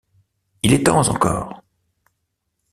Il 0.63 0.73
est 0.73 0.81
temps 0.87 1.07
encore! 1.09 1.61